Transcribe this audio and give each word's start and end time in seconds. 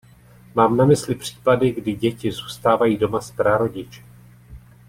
Mám 0.55 0.77
na 0.77 0.85
mysli 0.85 1.15
případy, 1.15 1.71
kdy 1.71 1.93
děti 1.93 2.31
zůstávají 2.31 2.97
doma 2.97 3.21
s 3.21 3.31
prarodiči. 3.31 4.03